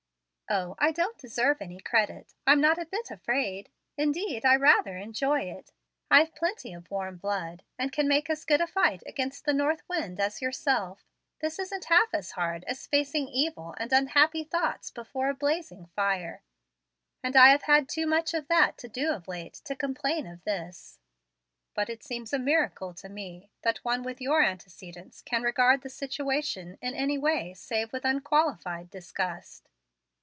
[0.51, 2.33] "O, I don't deserve any credit.
[2.45, 3.69] I'm not a bit afraid.
[3.97, 5.71] Indeed, I rather enjoy it.
[6.09, 9.87] I've plenty of warm blood, and can make as good a fight against the north
[9.87, 11.05] wind as yourself.
[11.39, 16.43] This isn't half as hard as facing evil and unhappy thoughts before a blazing fire,
[17.23, 20.43] and I have had too much of that to do of late to complain of
[20.43, 20.99] this."
[21.73, 25.89] "But it seems a miracle to me that one with your antecedents can regard the
[25.89, 29.69] situation in any way save with unqualified disgust."